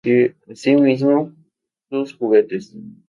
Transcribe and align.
Así 0.49 0.73
mismo. 0.75 1.31
Tus 1.87 2.15
juguetes. 2.15 2.73